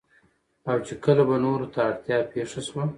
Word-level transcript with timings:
او 0.69 0.77
چې 0.85 0.93
کله 1.03 1.23
به 1.29 1.35
نورو 1.45 1.67
ته 1.73 1.79
اړتيا 1.89 2.17
پېښه 2.33 2.59
شوه 2.67 2.83